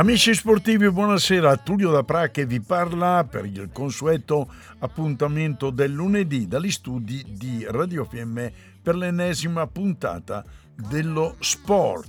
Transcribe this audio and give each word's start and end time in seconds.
Amici 0.00 0.32
sportivi, 0.32 0.90
buonasera. 0.90 1.58
Tullio 1.58 1.90
da 1.90 2.02
Pra 2.02 2.30
che 2.30 2.46
vi 2.46 2.58
parla 2.58 3.22
per 3.28 3.44
il 3.44 3.68
consueto 3.70 4.50
appuntamento 4.78 5.68
del 5.68 5.92
lunedì 5.92 6.48
dagli 6.48 6.70
studi 6.70 7.22
di 7.28 7.66
Radio 7.68 8.06
FM 8.06 8.46
per 8.82 8.96
l'ennesima 8.96 9.66
puntata 9.66 10.42
dello 10.74 11.36
sport. 11.40 12.08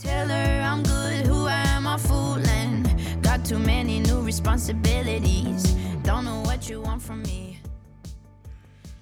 Tell 0.00 0.30
her 0.30 0.62
I'm 0.62 0.80
good, 0.84 1.26
who 1.28 1.46
am 1.46 1.84
I 1.84 1.98
fooling? 1.98 3.20
Got 3.20 3.46
too 3.46 3.58
many 3.58 4.00
new 4.00 4.24
responsibilities. 4.24 5.74
Don't 6.00 6.24
know 6.24 6.42
what 6.44 6.66
you 6.66 6.80
want 6.80 7.02
from 7.02 7.20
me. 7.26 7.60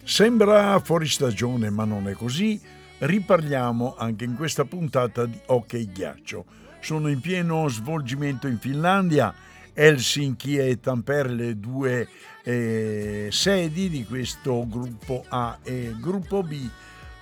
Sembra 0.03 0.77
fuori 0.80 1.06
stagione, 1.06 1.70
ma 1.70 1.84
non 1.84 2.09
è 2.09 2.15
così. 2.15 2.61
Riparliamo 2.98 3.95
anche 3.97 4.25
in 4.25 4.34
questa 4.34 4.65
puntata 4.65 5.27
di 5.27 5.39
Hockey 5.47 5.92
Ghiaccio 5.92 6.67
sono 6.80 7.09
in 7.09 7.20
pieno 7.20 7.68
svolgimento 7.68 8.46
in 8.46 8.59
Finlandia, 8.59 9.34
Helsinki 9.73 10.56
e 10.56 10.80
Tampere 10.80 11.28
le 11.30 11.59
due 11.59 12.09
eh, 12.42 13.28
sedi 13.30 13.88
di 13.88 14.05
questo 14.05 14.66
gruppo 14.69 15.25
A 15.28 15.58
e 15.62 15.94
gruppo 16.00 16.42
B. 16.42 16.69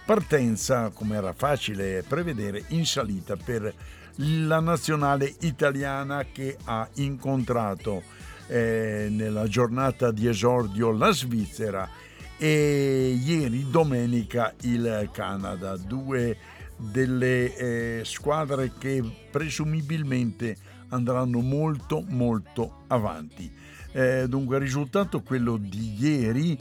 Partenza, 0.05 0.91
come 0.91 1.17
era 1.17 1.33
facile 1.33 2.05
prevedere, 2.07 2.65
in 2.69 2.87
salita 2.87 3.37
per 3.37 3.75
la 4.17 4.61
nazionale 4.61 5.35
italiana 5.41 6.25
che 6.33 6.57
ha 6.65 6.89
incontrato 6.95 8.03
eh, 8.47 9.09
nella 9.11 9.49
giornata 9.49 10.13
di 10.13 10.27
esordio 10.29 10.93
la 10.93 11.11
Svizzera 11.11 11.89
e 12.39 13.19
ieri 13.21 13.69
domenica 13.69 14.55
il 14.63 15.09
Canada. 15.13 15.77
Due 15.77 16.37
delle 16.77 17.57
eh, 17.57 18.03
squadre 18.05 18.73
che 18.79 19.03
presumibilmente 19.31 20.57
andranno 20.89 21.41
molto 21.41 22.05
molto 22.07 22.85
avanti. 22.89 23.51
Eh, 23.93 24.27
dunque 24.29 24.57
il 24.57 24.63
risultato 24.63 25.23
quello 25.23 25.57
di 25.57 25.97
ieri 25.99 26.59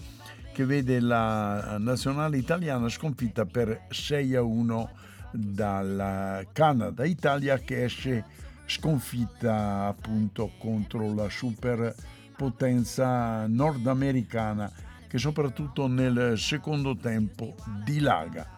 che 0.53 0.65
vede 0.65 1.01
la 1.01 1.75
nazionale 1.79 2.37
italiana 2.37 2.87
sconfitta 2.87 3.45
per 3.45 3.87
6 3.89 4.35
a 4.35 4.41
1 4.41 4.89
dal 5.31 6.47
Canada, 6.53 7.03
Italia 7.03 7.59
che 7.59 7.83
esce 7.83 8.23
sconfitta 8.65 9.87
appunto 9.87 10.51
contro 10.57 11.13
la 11.13 11.27
superpotenza 11.29 13.45
nordamericana 13.47 14.71
che 15.07 15.17
soprattutto 15.17 15.87
nel 15.87 16.37
secondo 16.37 16.95
tempo 16.95 17.55
dilaga. 17.83 18.54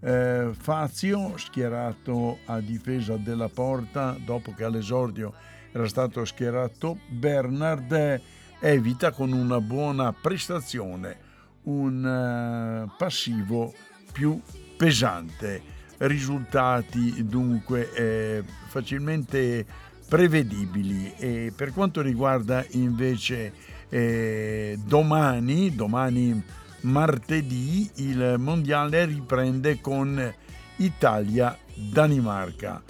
Eh, 0.00 0.50
Fazio 0.52 1.36
schierato 1.36 2.38
a 2.46 2.60
difesa 2.60 3.16
della 3.16 3.48
porta 3.48 4.16
dopo 4.24 4.52
che 4.54 4.64
all'esordio 4.64 5.32
era 5.72 5.88
stato 5.88 6.24
schierato 6.24 6.98
Bernard 7.08 8.20
evita 8.60 9.10
con 9.10 9.32
una 9.32 9.60
buona 9.60 10.12
prestazione 10.12 11.24
un 11.66 12.04
uh, 12.04 12.90
passivo 12.96 13.72
più 14.12 14.40
pesante. 14.76 15.74
Risultati 15.98 17.26
dunque 17.26 17.92
eh, 17.94 18.44
facilmente 18.68 19.64
prevedibili. 20.08 21.12
E 21.16 21.52
per 21.56 21.72
quanto 21.72 22.02
riguarda 22.02 22.64
invece 22.72 23.52
eh, 23.88 24.78
domani 24.84 25.74
domani 25.74 26.42
martedì 26.80 27.88
il 27.96 28.36
mondiale 28.38 29.04
riprende 29.04 29.78
con 29.80 30.34
Italia-Danimarca. 30.76 32.82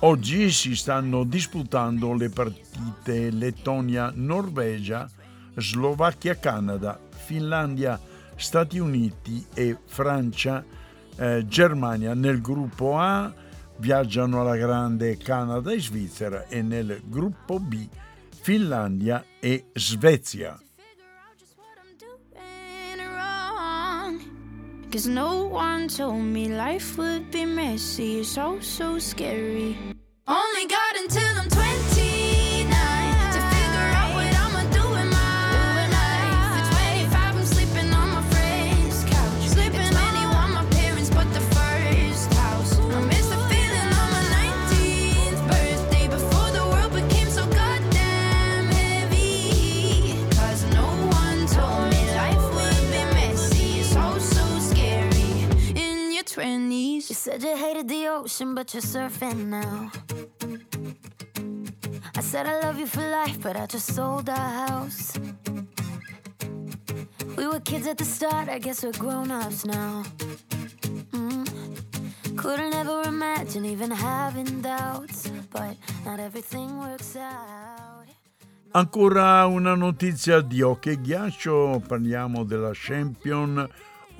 Oggi 0.00 0.50
si 0.50 0.74
stanno 0.76 1.24
disputando 1.24 2.14
le 2.14 2.30
partite 2.30 3.30
Lettonia-Norvegia, 3.30 5.06
Slovacchia-Canada, 5.56 6.98
Finlandia-Stati 7.10 8.78
Uniti 8.78 9.44
e 9.52 9.76
Francia-Germania. 9.84 12.14
Nel 12.14 12.40
gruppo 12.40 12.98
A 12.98 13.30
viaggiano 13.76 14.40
alla 14.40 14.56
grande 14.56 15.18
Canada 15.18 15.70
e 15.72 15.80
Svizzera 15.80 16.48
e 16.48 16.62
nel 16.62 17.02
gruppo 17.04 17.60
B 17.60 17.86
Finlandia 18.40 19.22
e 19.38 19.66
Svezia. 19.74 20.58
Cause 24.90 25.06
no 25.06 25.44
one 25.44 25.86
told 25.86 26.20
me 26.20 26.48
life 26.48 26.98
would 26.98 27.30
be 27.30 27.44
messy, 27.44 28.18
it's 28.20 28.36
all 28.36 28.60
so 28.60 28.98
scary. 28.98 29.78
Only 30.26 30.66
got 30.66 30.96
until 30.96 31.22
I'm 31.38 31.48
20. 31.48 32.19
Said 57.20 57.42
you 57.42 57.54
hated 57.54 57.86
the 57.86 58.06
ocean, 58.08 58.54
but 58.54 58.72
you're 58.72 58.80
surfing 58.80 59.48
now. 59.48 59.92
I 62.16 62.22
said 62.22 62.46
I 62.46 62.60
love 62.60 62.78
you 62.78 62.86
for 62.86 63.06
life, 63.06 63.38
but 63.42 63.58
I 63.58 63.66
just 63.66 63.94
sold 63.94 64.30
our 64.30 64.66
house. 64.66 65.12
We 67.36 67.46
were 67.46 67.60
kids 67.60 67.86
at 67.86 67.98
the 67.98 68.06
start, 68.06 68.48
I 68.48 68.58
guess 68.58 68.82
we're 68.82 68.92
grown 68.92 69.30
ups 69.30 69.66
now. 69.66 70.02
Mm. 71.12 71.44
Couldn't 72.38 72.72
ever 72.72 73.02
imagine 73.02 73.66
even 73.66 73.90
having 73.90 74.62
doubts, 74.62 75.30
but 75.50 75.76
not 76.06 76.20
everything 76.20 76.78
works 76.78 77.16
out. 77.16 78.06
Ancora 78.72 79.44
una 79.44 79.74
notizia 79.74 80.40
di 80.40 80.62
hockey 80.62 80.98
ghiaccio, 80.98 81.82
parliamo 81.86 82.44
della 82.44 82.70
Champion 82.72 83.68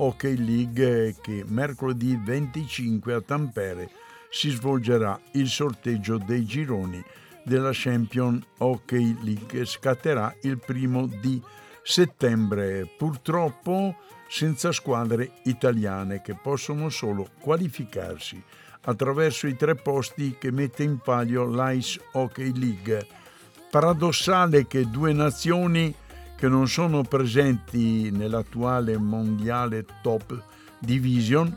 Hockey 0.03 0.37
League 0.37 1.17
che 1.21 1.45
mercoledì 1.47 2.19
25 2.23 3.13
a 3.13 3.21
Tampere 3.21 3.91
si 4.31 4.49
svolgerà 4.49 5.21
il 5.33 5.49
sorteggio 5.49 6.17
dei 6.17 6.45
gironi 6.45 7.03
della 7.45 7.71
Champion 7.73 8.43
Hockey 8.59 9.17
League 9.23 9.65
scatterà 9.67 10.35
il 10.43 10.59
primo 10.59 11.07
di 11.07 11.43
settembre, 11.83 12.89
purtroppo 12.97 13.97
senza 14.29 14.73
squadre 14.73 15.33
italiane 15.45 16.23
che 16.23 16.35
possono 16.35 16.89
solo 16.89 17.29
qualificarsi 17.41 18.43
attraverso 18.83 19.47
i 19.47 19.57
tre 19.57 19.75
posti 19.75 20.37
che 20.39 20.51
mette 20.51 20.83
in 20.83 20.99
palio 20.99 21.45
l'Ice 21.45 22.01
Hockey 22.13 22.57
League. 22.57 23.07
Paradossale 23.71 24.67
che 24.67 24.89
due 24.89 25.13
nazioni 25.13 25.95
che 26.41 26.49
non 26.49 26.69
sono 26.69 27.03
presenti 27.03 28.11
nell'attuale 28.11 28.97
mondiale 28.97 29.85
top 30.01 30.43
division, 30.79 31.55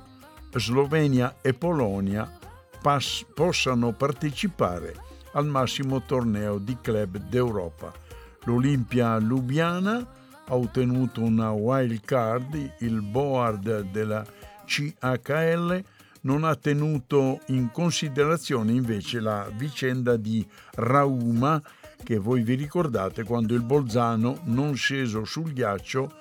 Slovenia 0.55 1.37
e 1.39 1.53
Polonia 1.53 2.29
pass- 2.81 3.25
possano 3.33 3.93
partecipare 3.93 4.93
al 5.35 5.47
massimo 5.47 6.01
torneo 6.01 6.57
di 6.57 6.75
club 6.81 7.15
d'Europa. 7.15 7.93
L'Olimpia 8.43 9.17
Lubiana 9.19 10.05
ha 10.45 10.53
ottenuto 10.53 11.21
una 11.21 11.51
wild 11.51 12.01
card, 12.03 12.73
il 12.79 13.01
board 13.01 13.89
della 13.89 14.25
CHL 14.65 15.81
non 16.23 16.43
ha 16.43 16.55
tenuto 16.57 17.39
in 17.47 17.71
considerazione 17.71 18.73
invece 18.73 19.21
la 19.21 19.49
vicenda 19.55 20.17
di 20.17 20.45
Rauma 20.73 21.61
che 22.03 22.17
voi 22.17 22.41
vi 22.43 22.55
ricordate 22.55 23.23
quando 23.23 23.55
il 23.55 23.63
Bolzano, 23.63 24.41
non 24.43 24.75
sceso 24.75 25.23
sul 25.23 25.53
ghiaccio, 25.53 26.11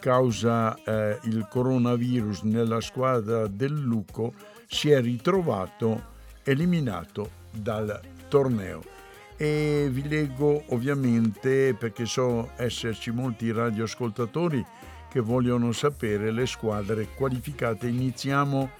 causa 0.00 0.74
eh, 0.84 1.18
il 1.24 1.46
coronavirus 1.50 2.42
nella 2.42 2.80
squadra 2.80 3.46
del 3.46 3.72
Luco, 3.72 4.32
si 4.66 4.90
è 4.90 5.00
ritrovato 5.00 6.16
eliminato 6.44 7.30
dal 7.50 8.00
torneo. 8.28 8.82
e 9.40 9.88
vi 9.92 10.08
leggo 10.08 10.64
ovviamente 10.70 11.72
perché 11.72 12.06
so 12.06 12.50
esserci 12.56 13.12
molti 13.12 13.52
radioascoltatori 13.52 14.64
che 15.08 15.20
vogliono 15.20 15.70
sapere 15.70 16.32
le 16.32 16.46
squadre 16.46 17.08
qualificate. 17.14 17.86
Iniziamo 17.86 18.70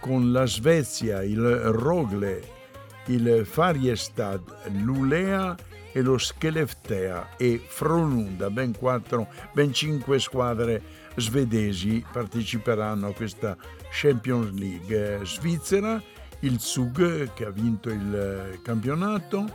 con 0.00 0.30
la 0.30 0.46
Svezia, 0.46 1.22
il 1.22 1.40
Rogle, 1.40 2.42
il 3.06 3.46
Fariestad, 3.46 4.42
l'Ulea 4.82 5.56
e 5.96 6.02
lo 6.02 6.18
Skelleftea 6.18 7.36
e 7.36 7.62
Frolunda, 7.64 8.50
ben, 8.50 8.76
quattro, 8.76 9.28
ben 9.52 9.72
cinque 9.72 10.18
squadre 10.18 10.82
svedesi 11.14 12.04
parteciperanno 12.10 13.06
a 13.06 13.12
questa 13.12 13.56
Champions 13.92 14.50
League. 14.58 15.20
Svizzera, 15.22 16.02
il 16.40 16.58
Zug 16.58 17.32
che 17.32 17.46
ha 17.46 17.50
vinto 17.50 17.90
il 17.90 18.58
campionato, 18.64 19.46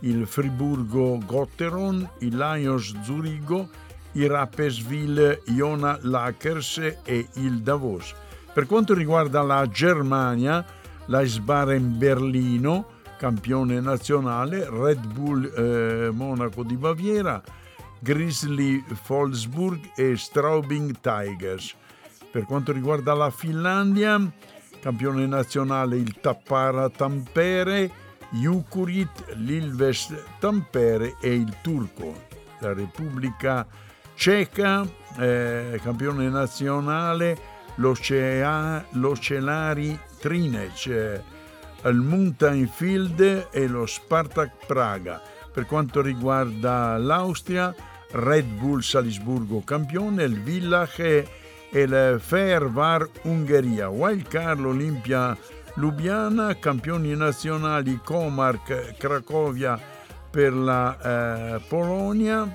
il 0.00 0.26
Friburgo 0.26 1.20
Gotteron, 1.24 2.10
il 2.18 2.36
Lions 2.36 3.00
Zurigo, 3.02 3.68
i 4.12 4.26
Rapperswil 4.26 5.42
Iona 5.46 5.96
Lakers 6.02 6.78
e 7.04 7.28
il 7.34 7.60
Davos. 7.60 8.12
Per 8.52 8.66
quanto 8.66 8.94
riguarda 8.94 9.42
la 9.42 9.64
Germania, 9.68 10.64
l'Eisbaren 11.06 11.96
Berlino, 11.96 12.93
campione 13.16 13.80
nazionale, 13.80 14.68
Red 14.68 15.06
Bull 15.06 15.52
eh, 15.56 16.10
Monaco 16.10 16.62
di 16.62 16.76
Baviera, 16.76 17.42
Grizzly 17.98 18.84
Wolfsburg 19.06 19.92
e 19.96 20.16
Straubing 20.16 20.98
Tigers. 21.00 21.74
Per 22.30 22.44
quanto 22.44 22.72
riguarda 22.72 23.14
la 23.14 23.30
Finlandia, 23.30 24.20
campione 24.80 25.26
nazionale 25.26 25.96
il 25.96 26.20
Tappara 26.20 26.90
Tampere, 26.90 27.90
Jukurit, 28.30 29.34
l'Ilves 29.36 30.14
Tampere 30.38 31.16
e 31.20 31.34
il 31.34 31.56
Turco. 31.62 32.14
La 32.58 32.72
Repubblica 32.72 33.66
Ceca, 34.14 34.86
eh, 35.18 35.80
campione 35.82 36.28
nazionale, 36.28 37.36
l'Ocelari 37.76 39.98
Trinec, 40.18 40.86
eh, 40.86 41.22
il 41.84 41.96
Mountain 41.96 42.66
Field 42.68 43.48
e 43.50 43.66
lo 43.66 43.86
Spartak 43.86 44.66
Praga. 44.66 45.20
Per 45.52 45.66
quanto 45.66 46.00
riguarda 46.00 46.96
l'Austria, 46.96 47.74
Red 48.12 48.46
Bull 48.58 48.80
Salisburgo 48.80 49.62
campione, 49.64 50.24
il 50.24 50.40
Villach 50.40 50.98
e 50.98 51.28
il 51.70 52.16
Fervar 52.20 53.08
Ungheria. 53.22 53.88
Wildcard 53.88 54.60
l'Olimpia 54.60 55.36
Lubiana, 55.74 56.56
campioni 56.58 57.14
nazionali 57.16 58.00
Comark 58.02 58.96
Cracovia 58.96 59.78
per 60.30 60.52
la 60.52 61.56
eh, 61.56 61.60
Polonia, 61.68 62.48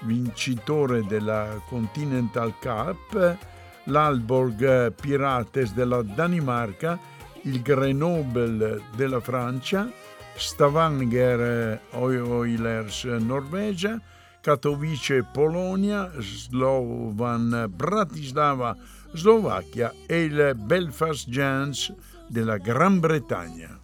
vincitore 0.00 1.04
della 1.06 1.60
Continental 1.68 2.54
Cup, 2.60 3.36
l'Alborg 3.84 4.92
Pirates 4.92 5.72
della 5.72 6.02
Danimarca, 6.02 6.98
il 7.44 7.62
Grenoble 7.62 8.82
della 8.96 9.20
Francia, 9.20 9.90
Stavanger 10.36 11.80
Oilers 11.92 13.04
Norvegia, 13.04 14.00
Katowice 14.40 15.24
Polonia, 15.32 16.10
Slovan 16.18 17.70
Bratislava 17.74 18.76
Slovacchia 19.12 19.92
e 20.06 20.24
il 20.24 20.54
Belfast 20.56 21.28
Giants 21.28 21.92
della 22.26 22.58
Gran 22.58 22.98
Bretagna. 23.00 23.78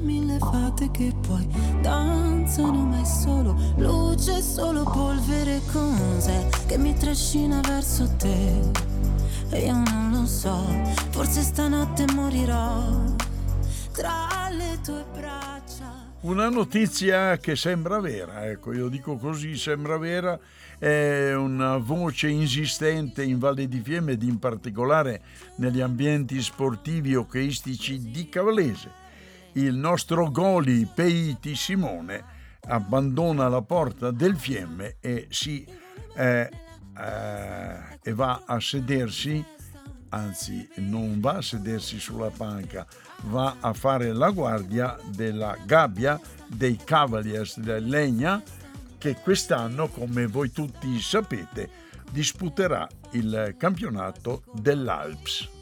Mille 0.00 0.38
fate 0.38 0.90
che 0.90 1.12
poi 1.26 1.46
danzano 1.82 2.86
ma 2.86 3.00
è 3.00 3.04
solo 3.04 3.54
luce, 3.76 4.40
solo 4.40 4.82
polvere 4.84 5.60
cos'è 5.70 6.48
che 6.66 6.78
mi 6.78 6.94
trascina 6.96 7.60
verso 7.60 8.08
te 8.16 8.93
io 9.58 9.72
non 9.72 10.10
lo 10.12 10.26
so, 10.26 10.64
forse 11.10 11.42
stanotte 11.42 12.04
morirò 12.12 13.02
tra 13.92 14.48
le 14.50 14.78
tue 14.82 15.04
braccia. 15.12 16.12
Una 16.22 16.48
notizia 16.48 17.36
che 17.36 17.54
sembra 17.54 18.00
vera, 18.00 18.46
ecco, 18.46 18.72
io 18.72 18.88
dico 18.88 19.16
così, 19.16 19.56
sembra 19.56 19.98
vera, 19.98 20.38
è 20.78 21.34
una 21.34 21.76
voce 21.76 22.28
insistente 22.28 23.22
in 23.22 23.38
Valle 23.38 23.68
di 23.68 23.80
Fiemme 23.80 24.12
ed 24.12 24.22
in 24.22 24.38
particolare 24.38 25.22
negli 25.56 25.80
ambienti 25.80 26.40
sportivi 26.40 27.14
hockeyistici 27.14 28.10
di 28.10 28.28
Cavallese. 28.28 28.90
Il 29.52 29.74
nostro 29.74 30.30
Goli 30.30 30.88
Peiti 30.92 31.54
Simone 31.54 32.24
abbandona 32.66 33.48
la 33.48 33.62
porta 33.62 34.10
del 34.10 34.36
Fiemme 34.36 34.96
e, 35.00 35.26
si, 35.30 35.64
eh, 36.16 36.50
eh, 36.98 37.98
e 38.02 38.12
va 38.12 38.42
a 38.44 38.60
sedersi, 38.60 39.44
anzi 40.10 40.68
non 40.76 41.20
va 41.20 41.36
a 41.36 41.42
sedersi 41.42 41.98
sulla 41.98 42.30
panca, 42.30 42.86
va 43.24 43.56
a 43.60 43.72
fare 43.72 44.12
la 44.12 44.30
guardia 44.30 44.96
della 45.06 45.56
gabbia 45.64 46.20
dei 46.46 46.78
Cavaliers 46.82 47.58
del 47.58 47.86
Legna 47.86 48.42
che 48.98 49.16
quest'anno, 49.16 49.88
come 49.88 50.26
voi 50.26 50.50
tutti 50.50 50.98
sapete, 51.00 51.68
disputerà 52.10 52.88
il 53.10 53.54
campionato 53.58 54.44
dell'Alps. 54.52 55.53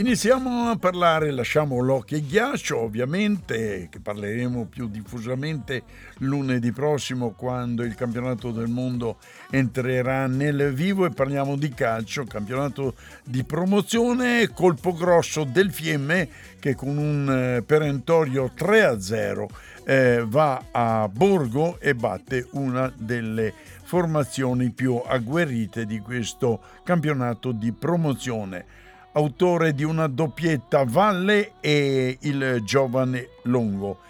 Iniziamo 0.00 0.70
a 0.70 0.78
parlare, 0.78 1.30
lasciamo 1.30 1.78
l'occhio 1.80 2.16
e 2.16 2.22
ghiaccio 2.22 2.80
ovviamente, 2.80 3.88
che 3.90 4.00
parleremo 4.00 4.64
più 4.64 4.88
diffusamente 4.88 5.82
lunedì 6.20 6.72
prossimo 6.72 7.32
quando 7.32 7.82
il 7.82 7.94
campionato 7.94 8.50
del 8.50 8.68
mondo 8.68 9.18
entrerà 9.50 10.26
nel 10.26 10.72
vivo 10.72 11.04
e 11.04 11.10
parliamo 11.10 11.54
di 11.54 11.68
calcio, 11.68 12.24
campionato 12.24 12.94
di 13.24 13.44
promozione, 13.44 14.48
colpo 14.54 14.94
grosso 14.94 15.44
del 15.44 15.70
Fiemme 15.70 16.30
che 16.58 16.74
con 16.74 16.96
un 16.96 17.30
eh, 17.58 17.62
perentorio 17.62 18.52
3-0 18.56 19.46
eh, 19.84 20.24
va 20.26 20.64
a 20.70 21.10
Borgo 21.12 21.78
e 21.78 21.94
batte 21.94 22.46
una 22.52 22.90
delle 22.96 23.52
formazioni 23.82 24.70
più 24.70 24.98
agguerrite 25.04 25.84
di 25.84 25.98
questo 25.98 26.58
campionato 26.84 27.52
di 27.52 27.70
promozione 27.72 28.79
autore 29.12 29.74
di 29.74 29.84
una 29.84 30.06
doppietta 30.06 30.84
Valle 30.84 31.54
e 31.60 32.18
il 32.20 32.60
giovane 32.62 33.30
Longo. 33.44 34.00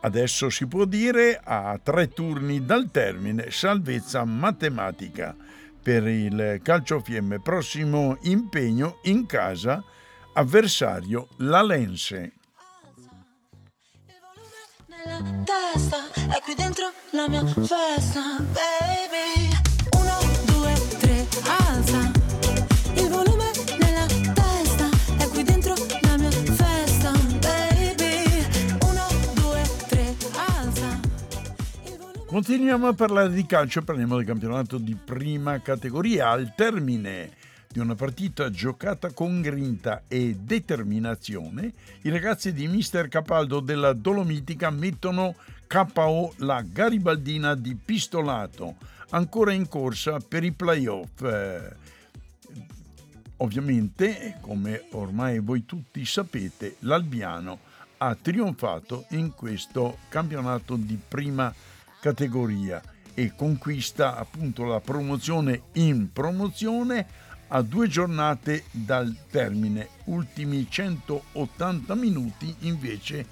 Adesso 0.00 0.50
si 0.50 0.66
può 0.66 0.84
dire 0.84 1.40
a 1.42 1.78
tre 1.82 2.08
turni 2.08 2.64
dal 2.64 2.90
termine 2.90 3.50
salvezza 3.50 4.24
matematica 4.24 5.34
per 5.82 6.06
il 6.06 6.60
calciofiemme 6.62 7.40
prossimo 7.40 8.18
impegno 8.22 8.98
in 9.04 9.26
casa 9.26 9.82
avversario 10.34 11.28
la 11.38 11.62
Lense. 11.62 12.32
Nella 14.86 15.20
testa 15.44 16.10
è 16.36 16.40
qui 16.42 16.54
dentro 16.54 16.90
la 17.10 17.28
mia 17.28 17.44
festa, 17.46 18.38
baby. 18.38 19.63
Continuiamo 32.34 32.88
a 32.88 32.94
parlare 32.94 33.30
di 33.30 33.46
calcio, 33.46 33.82
parliamo 33.82 34.16
del 34.16 34.26
campionato 34.26 34.76
di 34.76 34.96
prima 34.96 35.62
categoria. 35.62 36.30
Al 36.30 36.52
termine 36.56 37.30
di 37.68 37.78
una 37.78 37.94
partita 37.94 38.50
giocata 38.50 39.12
con 39.12 39.40
grinta 39.40 40.02
e 40.08 40.34
determinazione, 40.40 41.72
i 42.02 42.10
ragazzi 42.10 42.52
di 42.52 42.66
Mister 42.66 43.06
Capaldo 43.06 43.60
della 43.60 43.92
Dolomitica 43.92 44.70
mettono 44.70 45.36
KO 45.68 46.34
la 46.38 46.60
Garibaldina 46.62 47.54
di 47.54 47.76
Pistolato, 47.76 48.78
ancora 49.10 49.52
in 49.52 49.68
corsa 49.68 50.18
per 50.18 50.42
i 50.42 50.50
playoff. 50.50 51.22
Eh, 51.22 51.76
ovviamente, 53.36 54.38
come 54.40 54.86
ormai 54.90 55.38
voi 55.38 55.64
tutti 55.64 56.04
sapete, 56.04 56.78
l'Albiano 56.80 57.60
ha 57.98 58.16
trionfato 58.20 59.06
in 59.10 59.32
questo 59.36 59.98
campionato 60.08 60.74
di 60.74 60.98
prima 60.98 61.44
categoria 61.44 61.73
categoria 62.04 62.82
e 63.14 63.32
conquista 63.34 64.18
appunto 64.18 64.64
la 64.64 64.80
promozione 64.80 65.62
in 65.74 66.12
promozione 66.12 67.06
a 67.48 67.62
due 67.62 67.88
giornate 67.88 68.64
dal 68.70 69.14
termine, 69.30 69.88
ultimi 70.04 70.66
180 70.68 71.94
minuti 71.94 72.54
invece 72.60 73.24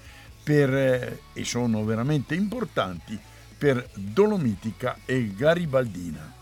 per, 0.43 0.73
eh, 0.73 1.19
e 1.33 1.45
sono 1.45 1.83
veramente 1.83 2.33
importanti, 2.33 3.19
per 3.55 3.87
Dolomitica 3.93 4.97
e 5.05 5.31
Garibaldina. 5.35 6.33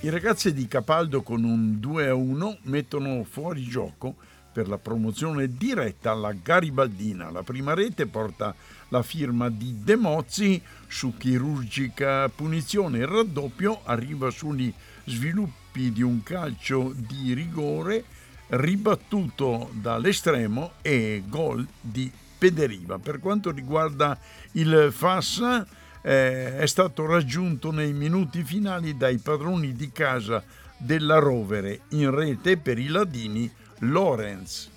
I 0.00 0.10
ragazzi 0.10 0.54
di 0.54 0.68
Capaldo 0.68 1.22
con 1.22 1.42
un 1.42 1.80
2 1.80 2.06
a 2.06 2.14
1 2.14 2.58
mettono 2.62 3.24
fuori 3.24 3.64
gioco 3.64 4.14
per 4.52 4.68
la 4.68 4.78
promozione 4.78 5.48
diretta 5.48 6.12
alla 6.12 6.32
Garibaldina. 6.32 7.32
La 7.32 7.42
prima 7.42 7.74
rete 7.74 8.06
porta 8.06 8.54
la 8.90 9.02
firma 9.02 9.50
di 9.50 9.82
De 9.82 9.96
Mozzi 9.96 10.62
su 10.86 11.16
chirurgica 11.16 12.28
punizione. 12.28 12.98
Il 12.98 13.08
raddoppio 13.08 13.80
arriva 13.82 14.30
sugli 14.30 14.72
sviluppi 15.04 15.90
di 15.90 16.02
un 16.02 16.22
calcio 16.22 16.94
di 16.94 17.34
rigore 17.34 18.04
ribattuto 18.50 19.68
dall'estremo 19.72 20.74
e 20.80 21.24
gol 21.26 21.66
di 21.80 22.08
Pederiva. 22.38 23.00
Per 23.00 23.18
quanto 23.18 23.50
riguarda 23.50 24.16
il 24.52 24.90
Fassa, 24.92 25.66
eh, 26.02 26.58
è 26.58 26.66
stato 26.66 27.06
raggiunto 27.06 27.70
nei 27.70 27.92
minuti 27.92 28.42
finali 28.42 28.96
dai 28.96 29.18
padroni 29.18 29.72
di 29.72 29.90
casa 29.90 30.42
della 30.76 31.18
Rovere 31.18 31.80
in 31.90 32.10
rete 32.10 32.56
per 32.56 32.78
i 32.78 32.86
ladini 32.88 33.50
Lorenz. 33.80 34.70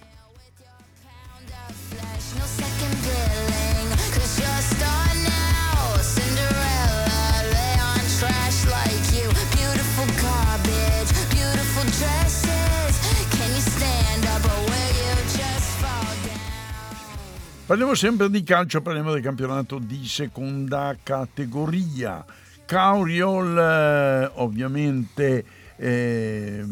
Parliamo 17.71 17.95
sempre 17.95 18.29
di 18.29 18.43
calcio, 18.43 18.81
parliamo 18.81 19.13
del 19.13 19.21
campionato 19.21 19.79
di 19.79 20.05
seconda 20.05 20.93
categoria. 21.01 22.21
Cauriol 22.65 23.57
eh, 23.57 24.31
ovviamente, 24.33 25.45
eh, 25.77 26.65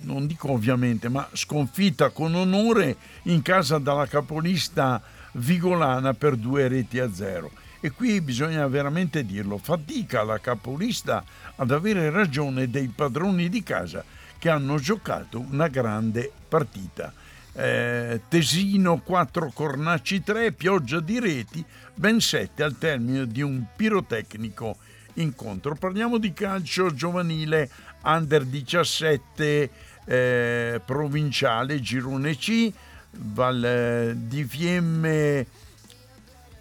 non 0.00 0.26
dico 0.26 0.52
ovviamente, 0.52 1.10
ma 1.10 1.28
sconfitta 1.34 2.08
con 2.08 2.34
onore 2.34 2.96
in 3.24 3.42
casa 3.42 3.76
dalla 3.76 4.06
capolista 4.06 5.02
Vigolana 5.32 6.14
per 6.14 6.36
due 6.36 6.68
reti 6.68 6.98
a 7.00 7.12
zero. 7.12 7.50
E 7.82 7.90
qui 7.90 8.22
bisogna 8.22 8.66
veramente 8.66 9.26
dirlo, 9.26 9.58
fatica 9.58 10.22
la 10.22 10.38
capolista 10.38 11.22
ad 11.56 11.70
avere 11.70 12.08
ragione 12.08 12.70
dei 12.70 12.88
padroni 12.88 13.50
di 13.50 13.62
casa 13.62 14.02
che 14.38 14.48
hanno 14.48 14.78
giocato 14.78 15.44
una 15.50 15.68
grande 15.68 16.32
partita 16.48 17.12
eh, 17.58 18.20
Tesino 18.28 19.00
4 19.00 19.50
Cornacci 19.52 20.22
3, 20.22 20.52
pioggia 20.52 21.00
di 21.00 21.18
reti, 21.18 21.64
ben 21.92 22.20
7 22.20 22.62
al 22.62 22.78
termine 22.78 23.26
di 23.26 23.42
un 23.42 23.64
pirotecnico 23.74 24.76
incontro. 25.14 25.74
Parliamo 25.74 26.18
di 26.18 26.32
calcio 26.32 26.94
giovanile 26.94 27.68
under 28.04 28.44
17 28.44 29.70
eh, 30.04 30.80
provinciale 30.84 31.80
Girone 31.80 32.36
C, 32.36 32.72
Val 33.10 34.14
di 34.14 34.44
Fiemme 34.44 35.46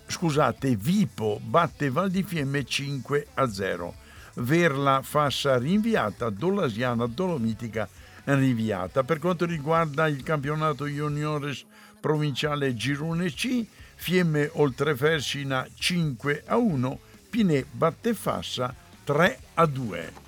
scusate, 0.08 0.76
Vipo 0.76 1.40
batte 1.44 1.92
Val 1.92 2.10
di 2.10 2.24
Fiemme 2.24 2.66
5 2.66 3.28
a 3.36 3.48
0. 3.52 3.94
Verla 4.36 5.02
Fassa 5.04 5.58
rinviata, 5.58 6.30
Dolasiana 6.30 7.06
Dolomitica 7.06 7.88
rinviata. 8.36 9.04
Per 9.04 9.20
quanto 9.20 9.46
riguarda 9.46 10.08
il 10.08 10.24
campionato 10.24 10.86
juniores 10.86 11.66
provinciale 12.00 12.76
Girone 12.76 13.32
C, 13.32 13.66
Fiemme 13.96 14.50
Oltrefersina 14.54 15.68
5 15.74 16.44
a 16.46 16.58
1, 16.58 17.00
Pinè 17.30 17.66
Battefassa 17.72 18.74
3 19.04 19.40
a 19.56 19.66
2. 19.66 20.27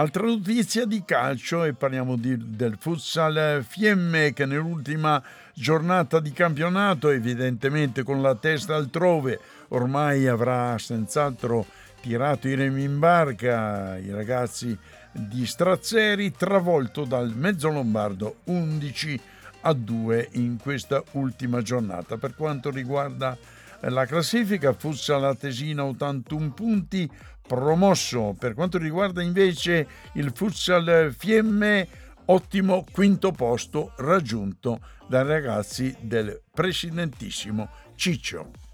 Altra 0.00 0.24
notizia 0.24 0.86
di 0.86 1.04
calcio 1.04 1.62
e 1.62 1.74
parliamo 1.74 2.16
di, 2.16 2.34
del 2.56 2.78
futsal 2.78 3.62
Fiemme 3.68 4.32
che 4.32 4.46
nell'ultima 4.46 5.22
giornata 5.52 6.20
di 6.20 6.32
campionato, 6.32 7.10
evidentemente 7.10 8.02
con 8.02 8.22
la 8.22 8.34
testa 8.34 8.76
altrove, 8.76 9.38
ormai 9.68 10.26
avrà 10.26 10.78
senz'altro 10.78 11.66
tirato 12.00 12.48
i 12.48 12.54
remi 12.54 12.84
in 12.84 12.98
barca 12.98 13.98
i 13.98 14.10
ragazzi 14.10 14.74
di 15.12 15.44
Strazzeri, 15.44 16.32
travolto 16.32 17.04
dal 17.04 17.36
mezzo 17.36 17.68
lombardo 17.68 18.36
11 18.44 19.20
a 19.60 19.74
2 19.74 20.28
in 20.32 20.56
questa 20.56 21.04
ultima 21.12 21.60
giornata. 21.60 22.16
Per 22.16 22.34
quanto 22.34 22.70
riguarda 22.70 23.36
la 23.80 24.06
classifica, 24.06 24.72
Futsal 24.72 25.24
Atesina 25.24 25.84
81 25.84 26.52
punti, 26.52 27.10
promosso. 27.56 28.36
Per 28.38 28.54
quanto 28.54 28.78
riguarda 28.78 29.22
invece 29.22 29.86
il 30.12 30.30
futsal 30.32 31.12
Fiemme, 31.16 31.88
ottimo 32.26 32.84
quinto 32.92 33.32
posto 33.32 33.92
raggiunto 33.96 34.78
dai 35.08 35.26
ragazzi 35.26 35.94
del 36.00 36.42
presidentissimo 36.54 37.68
Ciccio. 37.96 38.69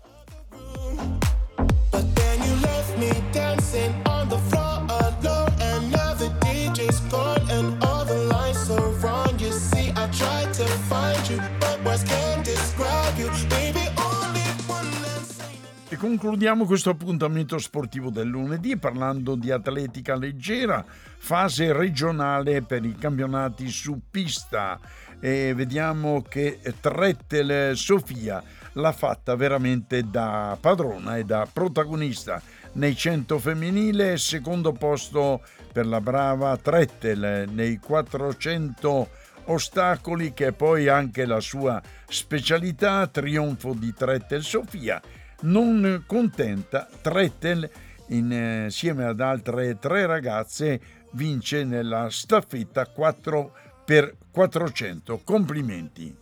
Concludiamo 16.17 16.65
questo 16.65 16.89
appuntamento 16.89 17.59
sportivo 17.59 18.09
del 18.09 18.27
lunedì 18.27 18.79
parlando 18.79 19.35
di 19.35 19.51
atletica 19.51 20.17
leggera, 20.17 20.83
fase 21.19 21.75
regionale 21.75 22.63
per 22.63 22.87
i 22.87 22.95
campionati 22.95 23.69
su 23.69 24.01
pista. 24.11 24.81
E 25.21 25.53
vediamo 25.55 26.23
che 26.23 26.59
Trettel 26.81 27.77
Sofia 27.77 28.43
l'ha 28.73 28.93
fatta 28.93 29.37
veramente 29.37 30.09
da 30.09 30.57
padrona 30.59 31.19
e 31.19 31.25
da 31.25 31.47
protagonista. 31.53 32.41
Nei 32.73 32.97
100 32.97 33.39
femminile, 33.39 34.17
secondo 34.17 34.73
posto 34.73 35.43
per 35.71 35.87
la 35.87 36.01
brava 36.01 36.57
Trettel, 36.57 37.47
nei 37.51 37.79
400 37.79 39.09
ostacoli 39.49 40.33
che 40.33 40.47
è 40.47 40.53
poi 40.53 40.89
anche 40.89 41.27
la 41.27 41.41
sua 41.41 41.81
specialità, 42.09 43.07
trionfo 43.07 43.75
di 43.75 43.93
Trettel 43.93 44.43
Sofia 44.43 45.03
non 45.43 46.05
contenta, 46.07 46.89
Trettel, 47.01 47.69
insieme 48.09 49.05
ad 49.05 49.21
altre 49.21 49.79
tre 49.79 50.07
ragazze, 50.07 50.81
vince 51.13 51.65
nella 51.65 52.09
staffetta 52.11 52.87
4 52.87 53.53
per 53.85 54.15
400. 54.31 55.21
Complimenti. 55.25 56.17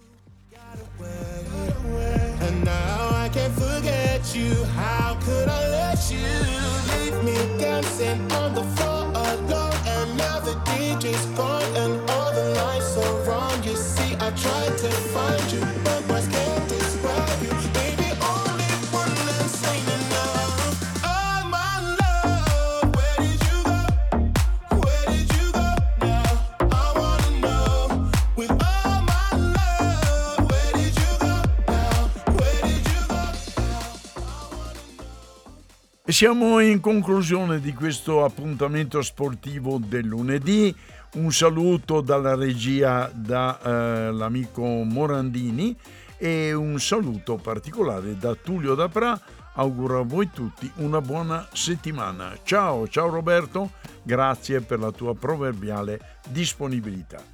Siamo 36.13 36.61
in 36.61 36.81
conclusione 36.81 37.61
di 37.61 37.73
questo 37.73 38.27
appuntamento 38.27 39.01
sportivo 39.01 39.79
del 39.79 40.05
lunedì. 40.05 40.75
Un 41.15 41.33
saluto 41.33 42.03
dalla 42.03 42.35
regia 42.35 43.11
dall'amico 43.15 44.63
eh, 44.63 44.85
Morandini 44.85 45.75
e 46.19 46.53
un 46.53 46.79
saluto 46.79 47.37
particolare 47.37 48.19
da 48.19 48.35
Tullio 48.35 48.75
Dapra 48.75 49.19
auguro 49.55 50.01
a 50.01 50.05
voi 50.05 50.29
tutti 50.31 50.71
una 50.77 51.01
buona 51.01 51.49
settimana. 51.55 52.37
Ciao, 52.43 52.87
ciao 52.87 53.09
Roberto, 53.09 53.71
grazie 54.03 54.61
per 54.61 54.81
la 54.81 54.91
tua 54.91 55.15
proverbiale 55.15 56.19
disponibilità. 56.29 57.34